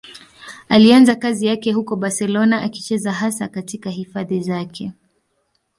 [0.69, 4.91] Alianza kazi yake huko Barcelona, akicheza hasa katika hifadhi zake.